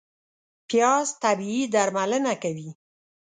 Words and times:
پیاز 0.67 1.07
طبیعي 1.23 1.61
درملنه 1.73 2.33
کوي 2.43 2.69